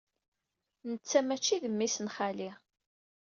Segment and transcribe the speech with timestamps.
[0.89, 2.49] Netta maci d memmi-s n xali.